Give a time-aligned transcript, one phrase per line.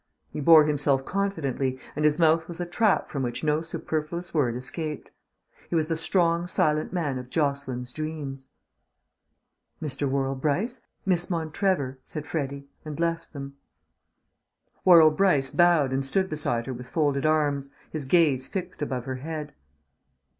[0.33, 4.55] He bore himself confidently, and his mouth was a trap from which no superfluous word
[4.55, 5.11] escaped.
[5.69, 8.47] He was the strong silent man of Jocelyn's dreams.
[9.79, 10.09] "Mr.
[10.09, 13.57] Worrall Brice, Miss Montrevor," said Freddy, and left them.
[14.83, 19.17] Worrall Brice bowed and stood beside her with folded arms, his gaze fixed above her
[19.17, 19.53] head.